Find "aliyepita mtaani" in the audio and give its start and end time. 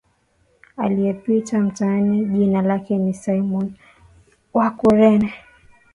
0.77-2.25